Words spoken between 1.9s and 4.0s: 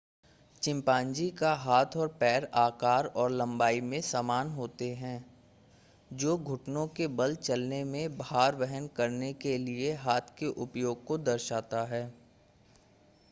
और पैर आकार और लंबाई में